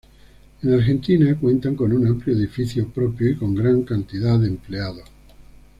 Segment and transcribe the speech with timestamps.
[0.63, 5.03] En Argentina cuenta con un amplio edificio propio y con gran cantidad de empleados.